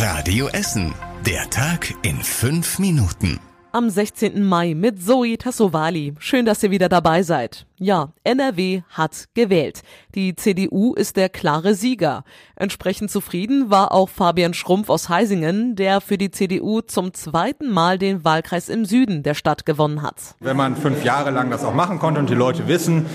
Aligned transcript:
Radio 0.00 0.46
Essen. 0.46 0.94
Der 1.26 1.50
Tag 1.50 1.92
in 2.02 2.22
fünf 2.22 2.78
Minuten. 2.78 3.40
Am 3.72 3.90
16. 3.90 4.44
Mai 4.44 4.74
mit 4.74 5.02
Zoe 5.02 5.36
Tassovali. 5.36 6.14
Schön, 6.20 6.46
dass 6.46 6.62
ihr 6.62 6.70
wieder 6.70 6.88
dabei 6.88 7.24
seid. 7.24 7.66
Ja, 7.80 8.08
NRW 8.24 8.82
hat 8.90 9.26
gewählt. 9.34 9.82
Die 10.16 10.34
CDU 10.34 10.94
ist 10.94 11.16
der 11.16 11.28
klare 11.28 11.74
Sieger. 11.74 12.24
Entsprechend 12.56 13.08
zufrieden 13.08 13.70
war 13.70 13.92
auch 13.92 14.08
Fabian 14.08 14.52
Schrumpf 14.52 14.90
aus 14.90 15.08
Heisingen, 15.08 15.76
der 15.76 16.00
für 16.00 16.18
die 16.18 16.32
CDU 16.32 16.80
zum 16.80 17.14
zweiten 17.14 17.70
Mal 17.70 17.96
den 17.96 18.24
Wahlkreis 18.24 18.68
im 18.68 18.84
Süden 18.84 19.22
der 19.22 19.34
Stadt 19.34 19.64
gewonnen 19.64 20.02
hat. 20.02 20.34
Wenn 20.40 20.56
man 20.56 20.74
fünf 20.74 21.04
Jahre 21.04 21.30
lang 21.30 21.50
das 21.50 21.64
auch 21.64 21.72
machen 21.72 22.00
konnte 22.00 22.18
und 22.18 22.28
die 22.28 22.34
Leute 22.34 22.66
wissen, 22.66 23.06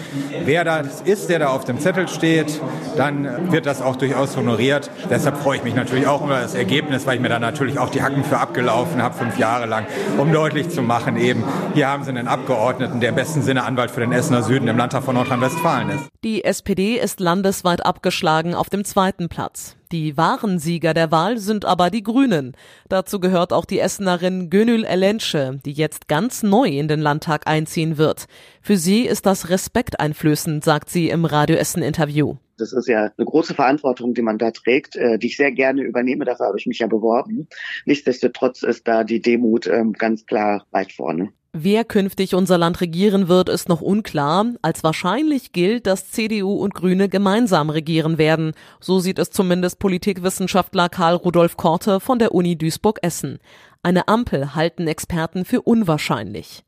wer 0.45 0.63
das 0.63 1.01
ist, 1.01 1.27
der 1.27 1.39
da 1.39 1.47
auf 1.47 1.65
dem 1.65 1.81
Zettel 1.81 2.07
steht, 2.07 2.61
dann 2.95 3.51
wird 3.51 3.65
das 3.65 3.81
auch 3.81 3.97
durchaus 3.97 4.37
honoriert. 4.37 4.89
Deshalb 5.09 5.39
freue 5.39 5.57
ich 5.57 5.63
mich 5.65 5.75
natürlich 5.75 6.07
auch 6.07 6.23
über 6.23 6.39
das 6.39 6.55
Ergebnis, 6.55 7.05
weil 7.05 7.15
ich 7.15 7.21
mir 7.21 7.27
da 7.27 7.39
natürlich 7.39 7.79
auch 7.79 7.89
die 7.89 8.01
Hacken 8.01 8.23
für 8.23 8.37
abgelaufen 8.37 9.01
habe, 9.01 9.13
fünf 9.13 9.37
Jahre 9.37 9.65
lang, 9.65 9.87
um 10.17 10.31
deutlich 10.31 10.69
zu 10.69 10.81
machen, 10.81 11.17
eben, 11.17 11.43
hier 11.73 11.89
haben 11.89 12.05
Sie 12.05 12.11
einen 12.11 12.29
Abgeordneten, 12.29 13.01
der 13.01 13.09
im 13.09 13.15
besten 13.15 13.41
Sinne 13.41 13.65
Anwalt 13.65 13.91
für 13.91 13.99
den 13.99 14.13
Essener 14.13 14.41
Süden 14.41 14.52
im 14.55 14.77
Landtag 14.77 15.03
von 15.03 15.15
Nordrhein-Westfalen 15.15 15.89
ist. 15.89 16.09
Die 16.23 16.43
SPD 16.43 16.99
ist 16.99 17.19
landesweit 17.19 17.85
abgeschlagen 17.85 18.53
auf 18.53 18.69
dem 18.69 18.85
zweiten 18.85 19.27
Platz. 19.27 19.75
Die 19.91 20.15
wahren 20.15 20.59
Sieger 20.59 20.93
der 20.93 21.11
Wahl 21.11 21.39
sind 21.39 21.65
aber 21.65 21.89
die 21.89 22.03
Grünen. 22.03 22.55
Dazu 22.87 23.19
gehört 23.19 23.51
auch 23.51 23.65
die 23.65 23.79
Essenerin 23.79 24.49
Gönül 24.49 24.85
Elensche, 24.85 25.59
die 25.65 25.71
jetzt 25.71 26.07
ganz 26.07 26.43
neu 26.43 26.67
in 26.67 26.87
den 26.87 26.99
Landtag 26.99 27.47
einziehen 27.47 27.97
wird. 27.97 28.25
Für 28.61 28.77
sie 28.77 29.01
ist 29.07 29.25
das 29.25 29.49
respekteinflößend, 29.49 30.63
sagt 30.63 30.89
sie 30.89 31.09
im 31.09 31.25
Radio 31.25 31.55
Essen 31.55 31.81
Interview. 31.81 32.35
Das 32.57 32.73
ist 32.73 32.87
ja 32.87 33.11
eine 33.17 33.25
große 33.25 33.55
Verantwortung, 33.55 34.13
die 34.13 34.21
man 34.21 34.37
da 34.37 34.51
trägt, 34.51 34.95
äh, 34.95 35.17
die 35.17 35.27
ich 35.27 35.37
sehr 35.37 35.51
gerne 35.51 35.81
übernehme. 35.81 36.25
Dafür 36.25 36.45
habe 36.47 36.59
ich 36.59 36.67
mich 36.67 36.79
ja 36.79 36.87
beworben. 36.87 37.47
Nichtsdestotrotz 37.85 38.61
ist 38.61 38.87
da 38.87 39.03
die 39.03 39.21
Demut 39.21 39.65
ähm, 39.65 39.93
ganz 39.93 40.25
klar 40.25 40.65
weit 40.71 40.91
vorne. 40.91 41.33
Wer 41.55 41.83
künftig 41.83 42.33
unser 42.33 42.57
Land 42.57 42.81
regieren 42.81 43.27
wird, 43.27 43.47
ist 43.47 43.69
noch 43.69 43.81
unklar. 43.81 44.47
Als 44.63 44.83
wahrscheinlich 44.83 45.51
gilt, 45.51 45.85
dass 45.85 46.09
CDU 46.09 46.55
und 46.55 46.73
Grüne 46.73 47.09
gemeinsam 47.09 47.69
regieren 47.69 48.17
werden. 48.17 48.53
So 48.79 48.99
sieht 48.99 49.19
es 49.19 49.29
zumindest 49.29 49.77
Politikwissenschaftler 49.77 50.89
Karl 50.89 51.13
Rudolf 51.13 51.55
Korte 51.55 51.99
von 51.99 52.17
der 52.17 52.33
Uni 52.33 52.57
Duisburg-Essen. 52.57 53.37
Eine 53.83 54.07
Ampel 54.07 54.55
halten 54.55 54.87
Experten 54.87 55.45
für 55.45 55.61
unwahrscheinlich. 55.61 56.63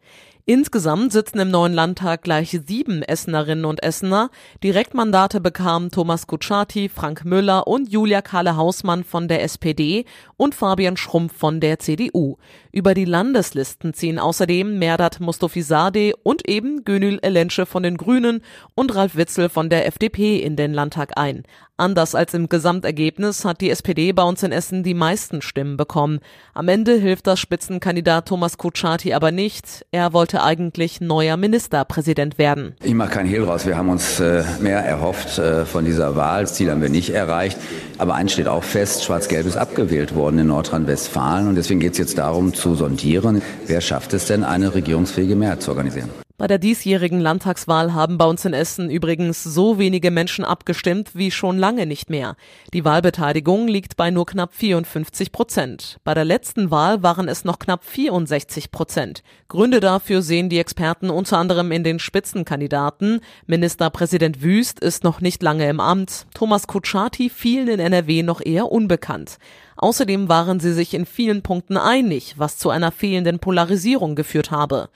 Insgesamt 0.48 1.12
sitzen 1.12 1.40
im 1.40 1.50
neuen 1.50 1.74
Landtag 1.74 2.22
gleich 2.22 2.60
sieben 2.68 3.02
Essenerinnen 3.02 3.66
und 3.66 3.82
Essener. 3.82 4.30
Direktmandate 4.64 5.42
bekamen 5.42 5.90
Thomas 5.90 6.28
Kutschaty, 6.28 6.88
Frank 6.88 7.26
Müller 7.26 7.66
und 7.66 7.92
Julia 7.92 8.22
Kahle-Hausmann 8.22 9.04
von 9.04 9.28
der 9.28 9.42
SPD 9.42 10.06
und 10.38 10.54
Fabian 10.54 10.98
Schrumpf 10.98 11.36
von 11.36 11.62
der 11.62 11.80
CDU. 11.80 12.38
Über 12.72 12.94
die 12.94 13.06
Landeslisten 13.06 13.96
ziehen 13.96 14.20
außerdem 14.20 14.78
Merdat 14.78 15.20
Mustofizadeh 15.20 16.14
und 16.22 16.48
eben 16.48 16.86
Gönül 16.86 17.18
Elensche 17.24 17.66
von 17.66 17.82
den 17.82 17.98
Grünen 17.98 18.44
und 18.76 18.94
Ralf 18.94 19.16
Witzel 19.16 19.50
von 19.50 19.72
der 19.72 19.88
FDP 19.88 20.38
in 20.38 20.56
den 20.56 20.76
Landtag 20.76 21.14
ein. 21.18 21.42
Anders 21.78 22.16
als 22.16 22.34
im 22.34 22.48
Gesamtergebnis 22.48 23.44
hat 23.44 23.59
die 23.59 23.70
SPD 23.70 24.14
bei 24.14 24.24
uns 24.24 24.44
in 24.44 24.54
Essen 24.54 24.82
die 24.84 24.94
meisten 24.94 25.42
Stimmen 25.42 25.76
bekommen. 25.76 26.22
Am 26.54 26.70
Ende 26.70 26.94
hilft 26.94 27.28
das 27.28 27.38
Spitzenkandidat 27.38 28.30
Thomas 28.30 28.58
Kutschaty 28.58 29.14
aber 29.14 29.32
nicht. 29.32 29.86
Er 29.92 30.14
wollte 30.14 30.34
eigentlich 30.44 31.02
neuer 31.02 31.38
Ministerpräsident 31.38 32.38
werden. 32.38 32.75
Ich 32.83 32.94
mache 32.94 33.11
keinen 33.11 33.28
Hehl 33.28 33.44
raus. 33.44 33.66
Wir 33.66 33.78
haben 33.78 33.89
uns 33.89 34.19
äh, 34.19 34.44
mehr 34.59 34.80
erhofft 34.80 35.38
äh, 35.38 35.66
von 35.66 35.86
dieser 35.86 36.16
Wahl. 36.16 36.41
Das 36.41 36.55
Ziel 36.55 36.72
haben 36.72 36.81
wir 36.81 36.89
nicht 36.89 37.11
erreicht. 37.11 37.58
Aber 37.97 38.16
eins 38.16 38.33
steht 38.33 38.47
auch 38.47 38.63
fest, 38.63 39.03
Schwarz-Gelb 39.03 39.45
ist 39.45 39.58
abgewählt 39.58 40.16
worden 40.16 40.39
in 40.39 40.47
Nordrhein-Westfalen. 40.47 41.47
Und 41.47 41.56
deswegen 41.56 41.80
geht 41.80 41.94
es 41.94 41.97
jetzt 41.97 42.17
darum 42.17 42.53
zu 42.53 42.75
sondieren, 42.75 43.41
wer 43.67 43.81
schafft 43.81 44.13
es 44.13 44.25
denn, 44.25 44.44
eine 44.44 44.73
regierungsfähige 44.73 45.36
Mehrheit 45.36 45.61
zu 45.61 45.72
organisieren. 45.72 46.25
Bei 46.46 46.48
der 46.48 46.60
diesjährigen 46.60 47.22
Landtagswahl 47.22 47.96
haben 47.96 48.19
bei 48.19 48.25
uns 48.25 48.46
in 48.46 48.53
Essen 48.53 48.92
übrigens 48.92 49.44
so 49.44 49.80
wenige 49.80 50.12
Menschen 50.12 50.46
abgestimmt 50.46 51.16
wie 51.16 51.31
schon 51.31 51.58
lange 51.58 51.88
nicht 51.88 52.12
mehr. 52.12 52.36
Die 52.72 52.86
Wahlbeteiligung 52.86 53.68
liegt 53.68 53.97
bei 53.97 54.12
nur 54.12 54.28
knapp 54.28 54.53
54 54.53 55.31
Prozent. 55.31 55.97
Bei 56.03 56.14
der 56.14 56.24
letzten 56.24 56.69
Wahl 56.69 57.02
waren 57.02 57.28
es 57.30 57.46
noch 57.46 57.58
knapp 57.58 57.84
64 57.84 58.69
Prozent. 58.69 59.24
Gründe 59.47 59.80
dafür 59.80 60.22
sehen 60.22 60.50
die 60.50 60.59
Experten 60.59 61.09
unter 61.09 61.40
anderem 61.40 61.72
in 61.72 61.84
den 61.84 61.97
Spitzenkandidaten. 61.97 63.22
Ministerpräsident 63.48 64.44
Wüst 64.44 64.80
ist 64.80 65.03
noch 65.03 65.22
nicht 65.22 65.42
lange 65.42 65.68
im 65.68 65.80
Amt. 65.80 66.28
Thomas 66.36 66.68
Kutschaty 66.68 67.31
vielen 67.31 67.69
in 67.69 67.80
NRW 67.80 68.22
noch 68.22 68.40
eher 68.40 68.72
unbekannt. 68.72 69.40
Außerdem 69.78 70.30
waren 70.30 70.59
sie 70.59 70.74
sich 70.74 70.94
in 70.94 71.08
vielen 71.08 71.42
Punkten 71.42 71.75
einig, 71.75 72.36
was 72.38 72.59
zu 72.59 72.69
einer 72.69 72.92
fehlenden 72.92 73.40
Polarisierung 73.40 74.14
geführt 74.14 74.52
habe. 74.52 74.90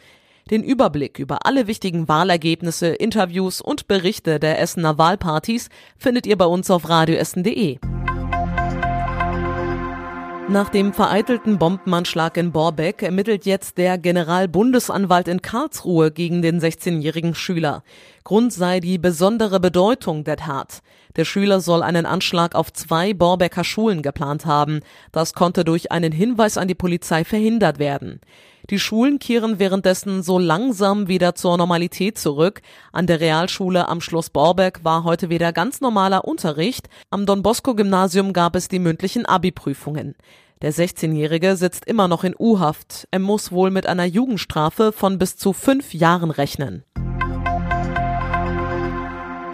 Den 0.50 0.64
Überblick 0.64 1.20
über 1.20 1.46
alle 1.46 1.68
wichtigen 1.68 2.08
Wahlergebnisse, 2.08 2.88
Interviews 2.88 3.62
und 3.62 3.88
Berichte 3.88 4.40
der 4.40 4.60
Essener 4.60 4.98
Wahlpartys 4.98 5.70
findet 5.96 6.26
ihr 6.26 6.38
bei 6.38 6.46
uns 6.46 6.72
auf 6.72 6.90
radioessen.de. 6.90 7.78
Nach 10.48 10.70
dem 10.70 10.94
vereitelten 10.94 11.60
Bombenanschlag 11.60 12.36
in 12.36 12.52
Borbeck 12.52 13.04
ermittelt 13.04 13.46
jetzt 13.46 13.78
der 13.78 14.00
Generalbundesanwalt 14.00 15.28
in 15.28 15.44
Karlsruhe 15.44 16.10
gegen 16.10 16.42
den 16.42 16.60
16-jährigen 16.60 17.36
Schüler. 17.36 17.84
Grund 18.24 18.52
sei 18.52 18.80
die 18.80 18.98
besondere 18.98 19.60
Bedeutung 19.60 20.24
der 20.24 20.38
Tat. 20.38 20.82
Der 21.16 21.26
Schüler 21.26 21.60
soll 21.60 21.84
einen 21.84 22.08
Anschlag 22.08 22.56
auf 22.56 22.74
zwei 22.74 23.14
Borbecker 23.14 23.64
Schulen 23.64 24.02
geplant 24.02 24.48
haben. 24.48 24.80
Das 25.12 25.36
konnte 25.36 25.64
durch 25.64 25.92
einen 25.92 26.12
Hinweis 26.12 26.58
an 26.58 26.68
die 26.68 26.74
Polizei 26.74 27.24
verhindert 27.24 27.78
werden. 27.78 28.20
Die 28.70 28.78
Schulen 28.78 29.18
kehren 29.18 29.58
währenddessen 29.58 30.22
so 30.22 30.38
langsam 30.38 31.08
wieder 31.08 31.34
zur 31.34 31.58
Normalität 31.58 32.20
zurück. 32.20 32.62
An 32.92 33.08
der 33.08 33.20
Realschule 33.20 33.88
am 33.88 34.00
Schloss 34.00 34.30
Borbeck 34.30 34.84
war 34.84 35.04
heute 35.04 35.30
wieder 35.30 35.52
ganz 35.52 35.82
normaler 35.82 36.26
Unterricht. 36.26 36.88
Am 37.10 37.26
Don 37.26 37.42
Bosco 37.42 37.74
Gymnasium 37.74 38.32
gab 38.32 38.56
es 38.56 38.68
die 38.68 38.78
mündlichen 38.78 39.26
Abi-Prüfungen. 39.26 40.16
Der 40.62 40.72
16-Jährige 40.72 41.56
sitzt 41.56 41.86
immer 41.86 42.08
noch 42.08 42.24
in 42.24 42.36
U-Haft. 42.38 43.08
Er 43.10 43.20
muss 43.20 43.52
wohl 43.52 43.72
mit 43.72 43.88
einer 43.88 44.06
Jugendstrafe 44.06 44.92
von 44.92 45.18
bis 45.18 45.36
zu 45.36 45.54
fünf 45.54 45.94
Jahren 45.94 46.30
rechnen. 46.30 46.84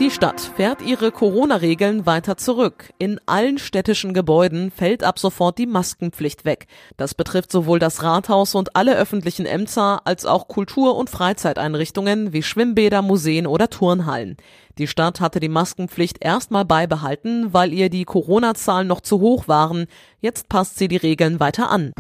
Die 0.02 0.12
Stadt 0.12 0.42
fährt 0.42 0.82
ihre 0.82 1.10
Corona-Regeln 1.10 2.06
weiter 2.06 2.36
zurück. 2.36 2.92
In 2.98 3.18
allen 3.28 3.58
städtischen 3.58 4.14
Gebäuden 4.14 4.70
fällt 4.70 5.06
ab 5.06 5.18
sofort 5.18 5.58
die 5.58 5.68
Maskenpflicht 5.68 6.44
weg. 6.44 6.68
Das 6.98 7.14
betrifft 7.14 7.50
sowohl 7.50 7.80
das 7.80 8.04
Rathaus 8.04 8.56
und 8.56 8.76
alle 8.76 8.98
öffentlichen 8.98 9.46
Ämter 9.46 10.02
als 10.04 10.26
auch 10.26 10.50
Kultur- 10.50 10.98
und 10.98 11.10
Freizeiteinrichtungen 11.10 12.34
wie 12.34 12.44
Schwimmbäder, 12.44 13.02
Museen 13.02 13.48
oder 13.48 13.70
Turnhallen. 13.70 14.36
Die 14.78 14.88
Stadt 14.88 15.22
hatte 15.22 15.40
die 15.40 15.48
Maskenpflicht 15.48 16.18
erstmal 16.20 16.66
beibehalten, 16.66 17.54
weil 17.54 17.72
ihr 17.72 17.90
die 17.90 18.04
Corona-Zahlen 18.04 18.88
noch 18.88 19.00
zu 19.00 19.22
hoch 19.22 19.48
waren. 19.48 19.86
Jetzt 20.20 20.50
passt 20.50 20.78
sie 20.78 20.90
die 20.90 20.98
Regeln 20.98 21.40
weiter 21.40 21.72
an. 21.72 21.94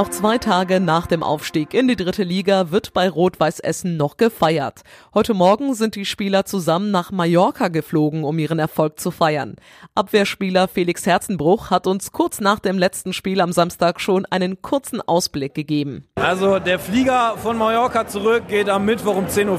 Auch 0.00 0.08
zwei 0.08 0.38
Tage 0.38 0.80
nach 0.80 1.06
dem 1.06 1.22
Aufstieg 1.22 1.74
in 1.74 1.86
die 1.86 1.94
dritte 1.94 2.22
Liga 2.22 2.70
wird 2.70 2.94
bei 2.94 3.06
Rot-Weiß 3.06 3.60
Essen 3.60 3.98
noch 3.98 4.16
gefeiert. 4.16 4.80
Heute 5.12 5.34
Morgen 5.34 5.74
sind 5.74 5.94
die 5.94 6.06
Spieler 6.06 6.46
zusammen 6.46 6.90
nach 6.90 7.10
Mallorca 7.10 7.68
geflogen, 7.68 8.24
um 8.24 8.38
ihren 8.38 8.58
Erfolg 8.58 8.98
zu 8.98 9.10
feiern. 9.10 9.56
Abwehrspieler 9.94 10.68
Felix 10.68 11.04
Herzenbruch 11.04 11.68
hat 11.68 11.86
uns 11.86 12.12
kurz 12.12 12.40
nach 12.40 12.60
dem 12.60 12.78
letzten 12.78 13.12
Spiel 13.12 13.42
am 13.42 13.52
Samstag 13.52 14.00
schon 14.00 14.24
einen 14.24 14.62
kurzen 14.62 15.02
Ausblick 15.02 15.52
gegeben. 15.52 16.06
Also 16.14 16.58
der 16.60 16.78
Flieger 16.78 17.36
von 17.36 17.58
Mallorca 17.58 18.08
zurück 18.08 18.44
geht 18.48 18.70
am 18.70 18.86
Mittwoch 18.86 19.16
um 19.16 19.26
10.40 19.26 19.48
Uhr. 19.48 19.58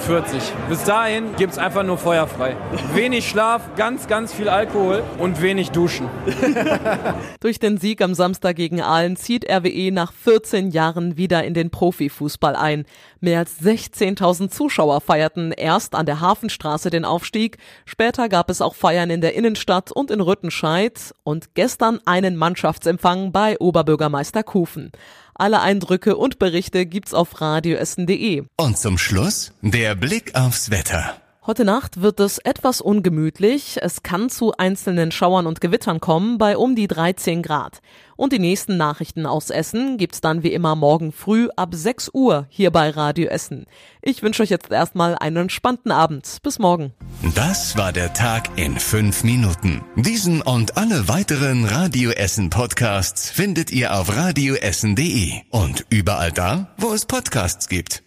Bis 0.70 0.84
dahin 0.86 1.36
gibt's 1.36 1.60
einfach 1.60 1.84
nur 1.84 2.00
feuerfrei. 2.00 2.58
Wenig 2.96 3.30
Schlaf, 3.30 3.62
ganz, 3.76 4.08
ganz 4.08 4.34
viel 4.34 4.50
Alkohol 4.50 5.04
und 5.20 5.40
wenig 5.44 5.70
Duschen. 5.70 6.08
Durch 7.42 7.60
den 7.60 7.78
Sieg 7.78 8.02
am 8.02 8.16
Samstag 8.16 8.56
gegen 8.56 8.82
Aalen 8.82 9.18
zieht 9.18 9.48
RWE 9.48 9.92
nach 9.92 10.12
14 10.32 10.72
Jahren 10.72 11.18
wieder 11.18 11.44
in 11.44 11.54
den 11.54 11.72
Profifußball 11.72 12.56
ein. 12.56 12.86
Mehr 13.20 13.40
als 13.40 13.60
16.000 13.62 14.50
Zuschauer 14.50 15.02
feierten 15.02 15.52
erst 15.52 15.94
an 15.94 16.06
der 16.06 16.22
Hafenstraße 16.22 16.90
den 16.90 17.04
Aufstieg, 17.04 17.58
später 17.84 18.30
gab 18.30 18.50
es 18.50 18.62
auch 18.62 18.74
Feiern 18.74 19.10
in 19.10 19.20
der 19.20 19.36
Innenstadt 19.36 19.92
und 19.92 20.10
in 20.10 20.22
Rüttenscheid 20.22 21.14
und 21.24 21.54
gestern 21.54 22.00
einen 22.06 22.38
Mannschaftsempfang 22.38 23.34
bei 23.34 23.60
Oberbürgermeister 23.60 24.42
Kufen. 24.44 24.94
Alle 25.36 25.60
Eindrücke 25.60 26.16
und 26.16 26.40
Berichte 26.40 26.86
gibt's 26.86 27.14
auf 27.14 27.42
radioessen.de. 27.42 28.44
Und 28.56 28.78
zum 28.78 28.98
Schluss 28.98 29.52
der 29.62 29.96
Blick 29.96 30.34
aufs 30.34 30.72
Wetter. 30.72 31.16
Heute 31.44 31.66
Nacht 31.66 32.04
wird 32.04 32.20
es 32.20 32.38
etwas 32.38 32.82
ungemütlich. 32.82 33.80
Es 33.82 34.04
kann 34.04 34.30
zu 34.30 34.52
einzelnen 34.60 35.12
Schauern 35.12 35.48
und 35.48 35.60
Gewittern 35.60 36.00
kommen 36.00 36.38
bei 36.38 36.56
um 36.56 36.76
die 36.76 36.88
13 36.88 37.42
Grad. 37.42 37.82
Und 38.16 38.32
die 38.32 38.38
nächsten 38.38 38.78
Nachrichten 38.78 39.26
aus 39.26 39.50
Essen 39.50 39.98
gibt's 39.98 40.22
dann 40.22 40.44
wie 40.44 40.54
immer 40.54 40.76
morgen 40.76 41.12
früh 41.12 41.50
ab 41.56 41.70
6 41.74 42.12
Uhr 42.14 42.46
hier 42.50 42.70
bei 42.70 42.92
Radio 42.92 43.28
Essen. 43.28 43.66
Ich 44.04 44.22
wünsche 44.22 44.44
euch 44.44 44.52
jetzt 44.52 44.70
erstmal 44.70 45.16
einen 45.16 45.38
entspannten 45.38 45.92
Abend. 45.92 46.38
Bis 46.44 46.60
morgen. 46.60 46.94
Das 47.34 47.76
war 47.76 47.92
der 47.92 48.14
Tag 48.14 48.60
in 48.60 48.78
fünf 48.78 49.24
Minuten. 49.24 49.84
Diesen 49.96 50.44
und 50.44 50.78
alle 50.78 51.08
weiteren 51.08 51.66
Radio 51.66 52.12
Essen 52.12 52.52
Podcasts 52.52 53.32
findet 53.32 53.72
ihr 53.72 53.96
auf 53.96 54.16
radioessen.de 54.16 55.42
und 55.50 55.88
überall 55.90 56.32
da, 56.32 56.68
wo 56.78 56.94
es 56.94 57.08
Podcasts 57.08 57.68
gibt. 57.68 58.04